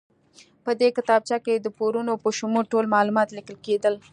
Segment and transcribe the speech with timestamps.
[0.63, 3.93] په دې کتابچه کې د پورونو په شمول ټول معلومات لیکل کېدل.